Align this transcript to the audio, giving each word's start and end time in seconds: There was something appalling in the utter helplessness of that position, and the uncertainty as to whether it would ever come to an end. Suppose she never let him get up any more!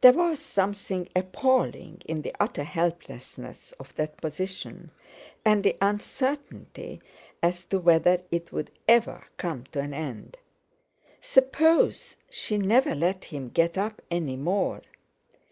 There 0.00 0.12
was 0.12 0.40
something 0.40 1.08
appalling 1.14 2.02
in 2.04 2.22
the 2.22 2.34
utter 2.40 2.64
helplessness 2.64 3.70
of 3.78 3.94
that 3.94 4.16
position, 4.16 4.90
and 5.44 5.62
the 5.62 5.76
uncertainty 5.80 7.00
as 7.40 7.66
to 7.66 7.78
whether 7.78 8.20
it 8.32 8.50
would 8.50 8.72
ever 8.88 9.22
come 9.36 9.62
to 9.70 9.78
an 9.78 9.94
end. 9.94 10.38
Suppose 11.20 12.16
she 12.28 12.58
never 12.58 12.96
let 12.96 13.26
him 13.26 13.48
get 13.48 13.78
up 13.78 14.02
any 14.10 14.34
more! 14.36 14.82